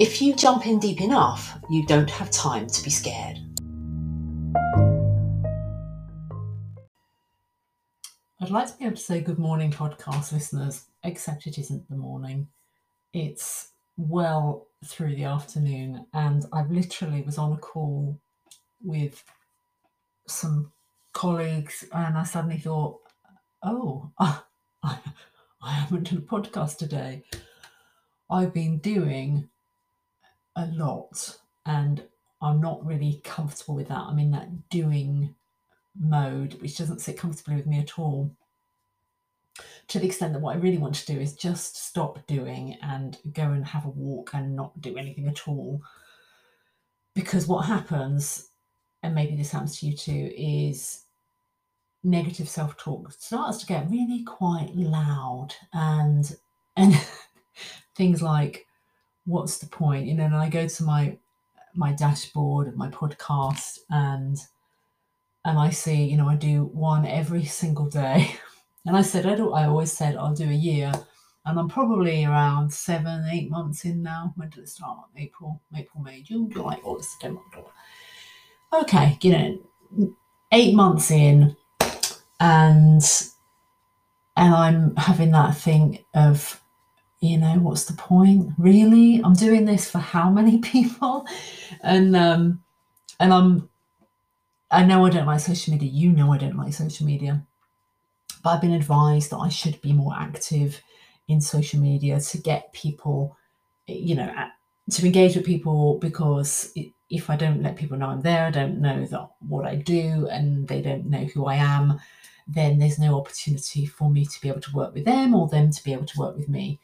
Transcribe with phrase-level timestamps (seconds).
[0.00, 3.36] if you jump in deep enough, you don't have time to be scared.
[8.40, 11.96] I'd like to be able to say good morning, podcast listeners, except it isn't the
[11.96, 12.48] morning.
[13.12, 18.18] It's well through the afternoon, and I literally was on a call
[18.82, 19.22] with
[20.26, 20.72] some
[21.12, 23.00] colleagues, and I suddenly thought,
[23.62, 24.38] oh, I,
[24.82, 27.22] I haven't done a podcast today.
[28.30, 29.50] I've been doing
[30.60, 32.02] a lot and
[32.42, 33.98] I'm not really comfortable with that.
[33.98, 35.34] I'm in that doing
[35.98, 38.34] mode, which doesn't sit comfortably with me at all.
[39.88, 43.18] To the extent that what I really want to do is just stop doing and
[43.32, 45.82] go and have a walk and not do anything at all.
[47.14, 48.48] Because what happens,
[49.02, 51.04] and maybe this happens to you too, is
[52.02, 56.34] negative self-talk starts to get really quite loud and
[56.76, 56.94] and
[57.94, 58.66] things like
[59.24, 60.06] what's the point?
[60.06, 61.16] You know and i go to my
[61.74, 64.36] my dashboard of my podcast and
[65.44, 68.34] and i see you know i do one every single day.
[68.86, 70.90] And i said i don't i always said i'll do a year.
[71.44, 74.32] And i'm probably around seven eight months in now.
[74.36, 75.04] When did it start?
[75.18, 77.42] April april may june july august september
[78.72, 80.16] okay you know
[80.52, 81.54] eight months in
[82.40, 83.02] and
[84.36, 86.60] and i'm having that thing of
[87.20, 88.52] you know, what's the point?
[88.58, 89.20] Really?
[89.22, 91.26] I'm doing this for how many people?
[91.82, 92.62] And um
[93.20, 93.68] and I'm
[94.70, 95.90] I know I don't like social media.
[95.90, 97.44] You know I don't like social media.
[98.42, 100.80] But I've been advised that I should be more active
[101.28, 103.36] in social media to get people,
[103.86, 104.32] you know,
[104.90, 106.72] to engage with people because
[107.10, 110.28] if I don't let people know I'm there, I don't know that what I do,
[110.28, 112.00] and they don't know who I am,
[112.46, 115.70] then there's no opportunity for me to be able to work with them or them
[115.70, 116.80] to be able to work with me.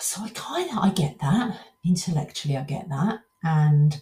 [0.00, 4.00] So I kind of I get that intellectually, I get that, and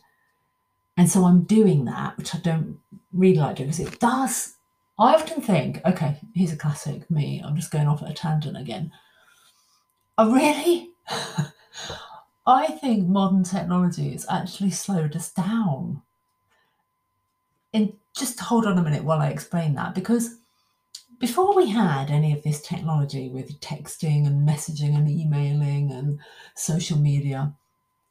[0.96, 2.78] and so I'm doing that, which I don't
[3.12, 4.54] really like doing because it does.
[4.98, 7.40] I often think, okay, here's a classic me.
[7.44, 8.90] I'm just going off at a tangent again.
[10.18, 10.90] I really,
[12.46, 16.02] I think modern technology has actually slowed us down.
[17.72, 20.37] And just hold on a minute while I explain that because
[21.18, 26.18] before we had any of this technology with texting and messaging and emailing and
[26.54, 27.52] social media,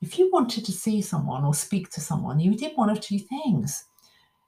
[0.01, 3.19] if you wanted to see someone or speak to someone, you did one of two
[3.19, 3.85] things.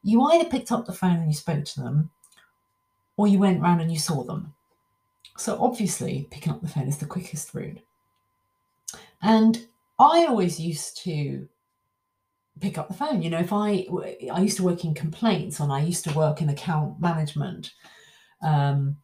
[0.04, 2.12] You either picked up the phone and you spoke to them,
[3.18, 4.54] or you went round and you saw them.
[5.38, 7.80] So obviously, picking up the phone is the quickest route.
[9.22, 9.68] And
[9.98, 11.48] I always used to
[12.60, 13.22] pick up the phone.
[13.22, 13.88] You know, if I
[14.34, 17.72] I used to work in complaints and I used to work in account management,
[18.42, 18.98] um,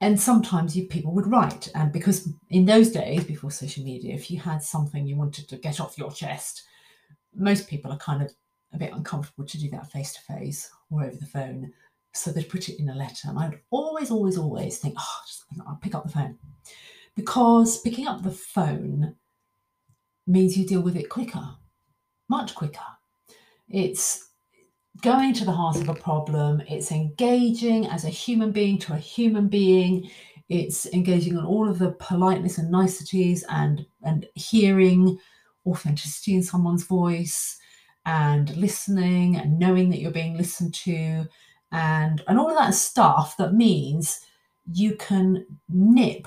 [0.00, 4.30] and sometimes you, people would write, and because in those days, before social media, if
[4.30, 6.64] you had something you wanted to get off your chest,
[7.34, 8.32] most people are kind of
[8.72, 11.72] a bit uncomfortable to do that face to face or over the phone.
[12.14, 13.28] So they'd put it in a letter.
[13.28, 16.36] And I'd always, always, always think, oh, just, I'll pick up the phone.
[17.14, 19.14] Because picking up the phone
[20.26, 21.48] means you deal with it quicker,
[22.28, 22.80] much quicker.
[23.68, 24.30] It's
[25.02, 28.98] going to the heart of a problem, it's engaging as a human being to a
[28.98, 30.08] human being,
[30.48, 35.18] it's engaging on all of the politeness and niceties and and hearing
[35.66, 37.58] authenticity in someone's voice
[38.06, 41.26] and listening and knowing that you're being listened to
[41.70, 44.20] and and all of that stuff that means
[44.72, 46.26] you can nip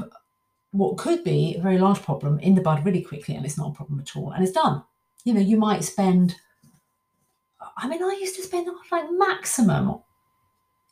[0.72, 3.72] what could be a very large problem in the bud really quickly and it's not
[3.72, 4.84] a problem at all and it's done.
[5.24, 6.36] You know you might spend
[7.78, 10.00] I mean, I used to spend like maximum,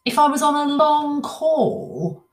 [0.05, 2.25] if I was on a long call,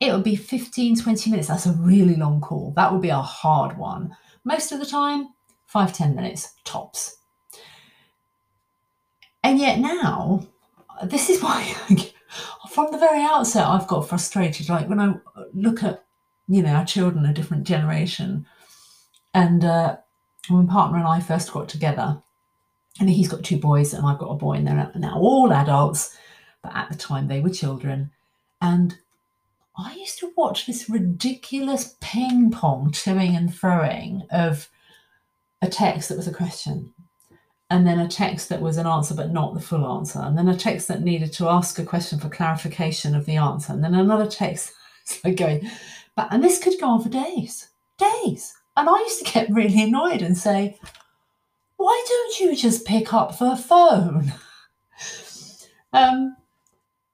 [0.00, 1.48] it would be 15, 20 minutes.
[1.48, 2.72] That's a really long call.
[2.76, 4.16] That would be a hard one.
[4.44, 5.28] Most of the time,
[5.66, 7.18] five, 10 minutes tops.
[9.42, 10.46] And yet now,
[11.04, 11.74] this is why,
[12.70, 14.68] from the very outset, I've got frustrated.
[14.68, 15.14] Like when I
[15.54, 16.04] look at,
[16.48, 18.46] you know, our children, a different generation,
[19.34, 19.96] and uh,
[20.48, 22.22] when my partner and I first got together,
[23.00, 26.16] and he's got two boys, and I've got a boy, and they're now all adults.
[26.62, 28.10] But at the time, they were children.
[28.60, 28.98] And
[29.76, 34.68] I used to watch this ridiculous ping pong toing and throwing of
[35.62, 36.92] a text that was a question.
[37.70, 40.48] and then a text that was an answer but not the full answer, and then
[40.48, 43.94] a text that needed to ask a question for clarification of the answer, and then
[43.94, 44.72] another text
[45.24, 45.68] like going,
[46.16, 47.68] but and this could go on for days,
[47.98, 48.54] days.
[48.76, 50.78] And I used to get really annoyed and say,
[51.78, 54.32] why don't you just pick up the phone?
[55.92, 56.36] um,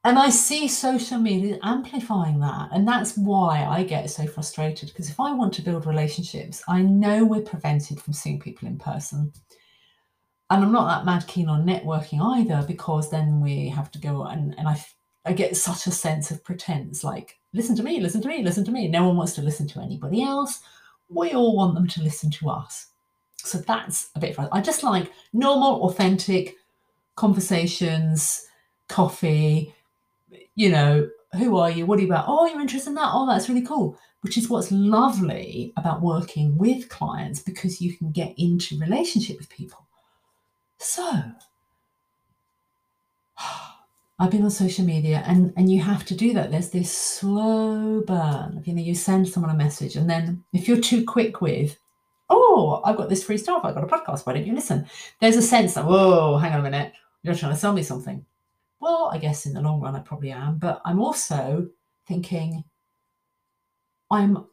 [0.02, 2.70] and I see social media amplifying that.
[2.72, 4.88] And that's why I get so frustrated.
[4.88, 8.78] Because if I want to build relationships, I know we're prevented from seeing people in
[8.78, 9.32] person.
[10.49, 14.25] And I'm not that mad keen on networking either, because then we have to go
[14.25, 14.82] and, and I,
[15.26, 18.64] I get such a sense of pretense like, listen to me, listen to me, listen
[18.64, 18.88] to me.
[18.88, 20.61] No one wants to listen to anybody else.
[21.11, 22.94] We all want them to listen to us.
[23.44, 24.37] So that's a bit.
[24.52, 26.56] I just like normal, authentic
[27.14, 28.46] conversations,
[28.88, 29.75] coffee,
[30.55, 31.85] you know, who are you?
[31.85, 32.25] What are you about?
[32.26, 33.11] Oh, you're interested in that?
[33.12, 33.99] Oh, that's really cool.
[34.23, 39.50] Which is what's lovely about working with clients because you can get into relationship with
[39.50, 39.87] people.
[40.79, 41.23] So
[44.19, 46.50] I've been on social media and, and you have to do that.
[46.50, 48.62] There's this slow burn.
[48.64, 51.76] You know, you send someone a message and then if you're too quick with,
[52.31, 54.87] oh, I've got this free stuff, I've got a podcast, why don't you listen?
[55.21, 56.93] There's a sense that, whoa, hang on a minute,
[57.23, 58.25] you're trying to sell me something.
[58.81, 60.59] Well, I guess in the long run, I probably am.
[60.59, 61.69] But I'm also
[62.06, 62.65] thinking,
[64.11, 64.44] I'm,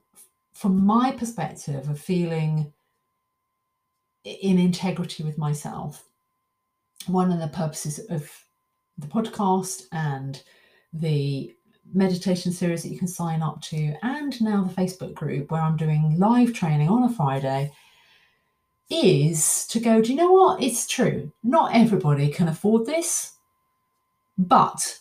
[0.54, 2.72] from my perspective of feeling
[4.24, 6.06] in integrity with myself,
[7.08, 8.32] one of the purposes of
[8.98, 10.42] the podcast and
[10.94, 11.56] the
[11.94, 15.78] meditation series that you can sign up to, and now the Facebook group where I'm
[15.78, 17.72] doing live training on a Friday,
[18.90, 20.62] is to go, do you know what?
[20.62, 21.32] It's true.
[21.44, 23.34] Not everybody can afford this.
[24.38, 25.00] But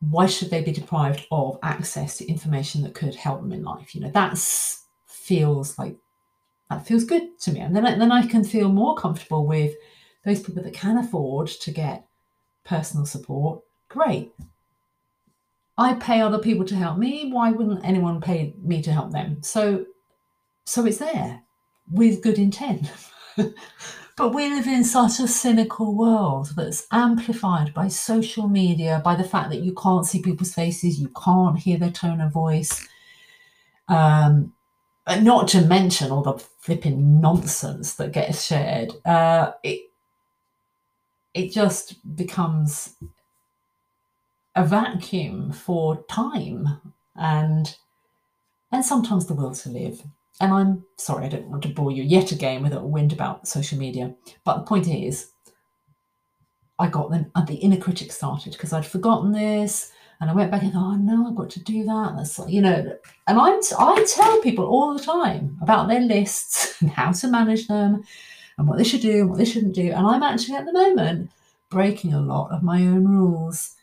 [0.00, 3.94] why should they be deprived of access to information that could help them in life?
[3.94, 4.38] You know, that
[5.06, 5.96] feels like
[6.70, 9.74] that feels good to me, and then I, then I can feel more comfortable with
[10.24, 12.06] those people that can afford to get
[12.64, 13.62] personal support.
[13.88, 14.32] Great.
[15.80, 17.30] I pay other people to help me.
[17.32, 19.42] Why wouldn't anyone pay me to help them?
[19.42, 19.86] So,
[20.64, 21.42] so it's there
[21.90, 22.90] with good intent.
[24.20, 29.24] But we live in such a cynical world that's amplified by social media, by the
[29.24, 32.86] fact that you can't see people's faces, you can't hear their tone of voice.
[33.88, 34.52] Um,
[35.22, 38.92] not to mention all the flipping nonsense that gets shared.
[39.06, 39.90] Uh, it
[41.32, 42.96] it just becomes
[44.54, 46.80] a vacuum for time
[47.16, 47.76] and
[48.72, 50.02] and sometimes the will to live.
[50.40, 53.48] And I'm sorry, I don't want to bore you yet again with a wind about
[53.48, 54.14] social media.
[54.44, 55.32] But the point is,
[56.78, 59.92] I got the, uh, the inner critic started because I'd forgotten this.
[60.20, 62.14] And I went back and thought, oh no, I've got to do that.
[62.16, 62.96] That's you know,
[63.26, 67.68] and I'm I tell people all the time about their lists and how to manage
[67.68, 68.02] them
[68.58, 69.92] and what they should do and what they shouldn't do.
[69.92, 71.30] And I'm actually at the moment
[71.70, 73.76] breaking a lot of my own rules.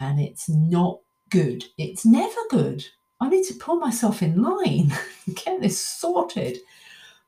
[0.00, 1.64] And it's not good.
[1.78, 2.84] It's never good.
[3.20, 4.92] I need to pull myself in line
[5.34, 6.58] get this sorted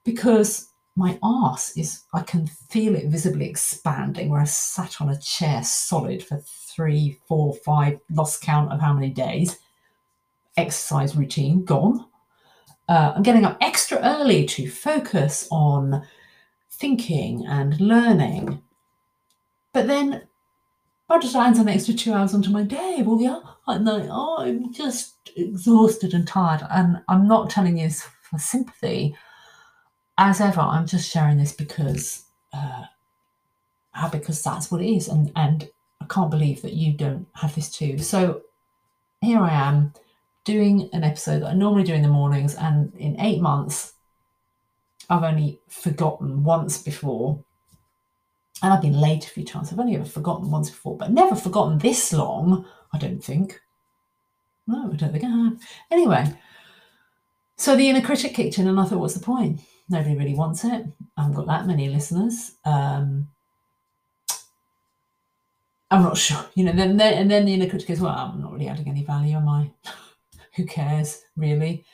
[0.05, 5.19] because my arse is, I can feel it visibly expanding where I sat on a
[5.19, 9.59] chair solid for three, four, five, lost count of how many days.
[10.57, 12.05] Exercise routine gone.
[12.89, 16.07] Uh, I'm getting up extra early to focus on
[16.71, 18.61] thinking and learning.
[19.73, 20.23] But then
[21.12, 23.02] I just adds an extra two hours onto my day.
[23.04, 26.66] Well, yeah, I'm like, oh, I'm just exhausted and tired.
[26.71, 29.14] And I'm not telling you this for sympathy.
[30.16, 32.87] As ever, I'm just sharing this because uh,
[34.11, 35.09] because that's what it is.
[35.09, 35.69] And and
[36.00, 37.99] I can't believe that you don't have this too.
[37.99, 38.40] So
[39.21, 39.92] here I am
[40.45, 43.92] doing an episode that I normally do in the mornings, and in eight months,
[45.11, 47.45] I've only forgotten once before
[48.62, 49.73] and I've been late a few times.
[49.73, 53.61] I've only ever forgotten once before, but never forgotten this long, I don't think.
[54.66, 55.59] No, I don't think I have.
[55.90, 56.33] Anyway,
[57.57, 59.61] so the inner critic kicked in, and I thought, what's the point?
[59.88, 60.87] Nobody really wants it.
[61.16, 62.52] I haven't got that many listeners.
[62.64, 63.28] Um,
[65.90, 66.73] I'm not sure, you know.
[66.73, 69.37] Then, then and then the inner critic goes, "Well, I'm not really adding any value,
[69.37, 69.71] am I?
[70.57, 71.85] Who cares, really?"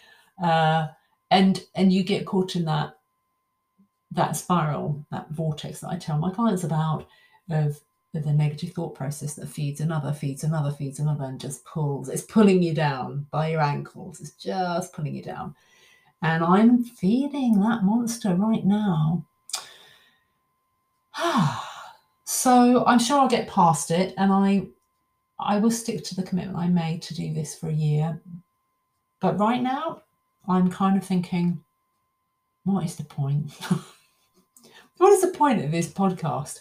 [0.41, 0.89] Uh,
[1.33, 2.98] and and you get caught in that
[4.13, 7.07] that spiral, that vortex that I tell my clients about
[7.51, 7.81] of,
[8.15, 12.09] the negative thought process that feeds another, feeds another, feeds another, and just pulls.
[12.09, 14.21] It's pulling you down by your ankles.
[14.21, 15.55] It's just pulling you down.
[16.23, 19.25] And I'm feeding that monster right now.
[22.25, 24.67] so I'm sure I'll get past it and I
[25.41, 28.21] I will stick to the commitment I made to do this for a year.
[29.21, 30.03] But right now,
[30.49, 31.63] I'm kind of thinking,
[32.65, 33.53] what is the point?
[34.99, 36.61] What is the point of this podcast?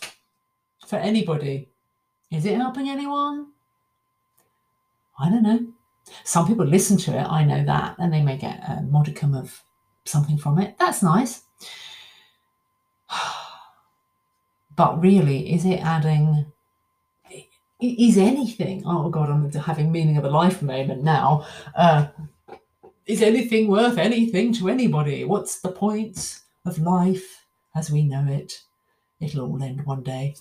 [0.87, 1.69] for anybody.
[2.31, 3.47] Is it helping anyone?
[5.19, 5.67] I don't know.
[6.23, 9.61] Some people listen to it, I know that, and they may get a modicum of
[10.05, 10.75] something from it.
[10.79, 11.43] That's nice.
[14.75, 16.51] But really, is it adding?
[17.81, 18.83] Is anything?
[18.85, 21.47] Oh God, I'm having meaning of a life moment now.
[21.75, 22.09] Uh,
[23.07, 25.25] is anything worth anything to anybody?
[25.25, 27.36] What's the point of life
[27.77, 28.61] as we know it?
[29.19, 30.35] It'll all end one day.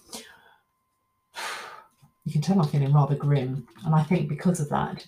[2.25, 5.07] You can tell I'm feeling rather grim, and I think because of that,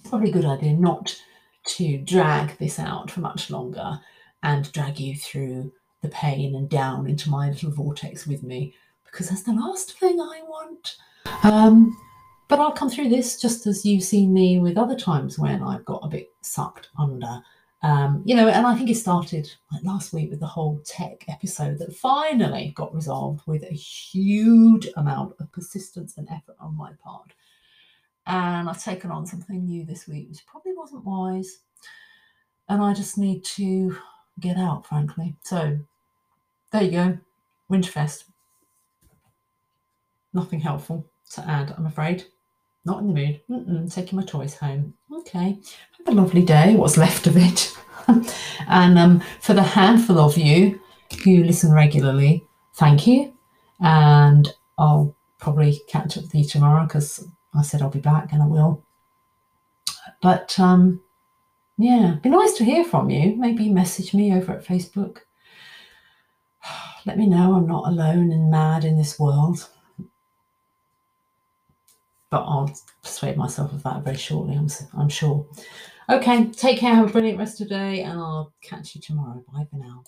[0.00, 1.14] it's probably a good idea not
[1.66, 4.00] to drag this out for much longer
[4.42, 5.72] and drag you through
[6.02, 8.74] the pain and down into my little vortex with me
[9.04, 10.96] because that's the last thing I want.
[11.42, 11.96] Um,
[12.48, 15.84] but I'll come through this just as you've seen me with other times when I've
[15.84, 17.42] got a bit sucked under.
[17.84, 21.22] Um, you know, and I think it started like last week with the whole tech
[21.28, 26.92] episode that finally got resolved with a huge amount of persistence and effort on my
[27.04, 27.34] part.
[28.26, 31.58] And I've taken on something new this week, which probably wasn't wise.
[32.70, 33.94] And I just need to
[34.40, 35.36] get out, frankly.
[35.42, 35.78] So
[36.72, 37.18] there you go.
[37.70, 38.24] Winterfest.
[40.32, 42.24] Nothing helpful to add, I'm afraid.
[42.84, 43.40] Not in the mood.
[43.50, 44.94] Mm-mm, taking my toys home.
[45.12, 45.58] Okay.
[45.98, 47.76] Have a lovely day, what's left of it.
[48.68, 50.80] and um, for the handful of you
[51.24, 53.32] who listen regularly, thank you.
[53.80, 58.42] And I'll probably catch up with you tomorrow because I said I'll be back and
[58.42, 58.84] I will.
[60.20, 61.02] But um,
[61.78, 63.36] yeah, be nice to hear from you.
[63.36, 65.20] Maybe message me over at Facebook
[67.06, 69.68] let me know I'm not alone and mad in this world.
[72.30, 75.46] But I'll persuade myself of that very shortly, I'm, I'm sure.
[76.10, 79.44] Okay, take care, have a brilliant rest of the day, and I'll catch you tomorrow.
[79.52, 80.04] Bye for now.